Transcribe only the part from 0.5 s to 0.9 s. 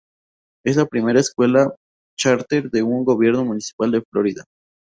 Es la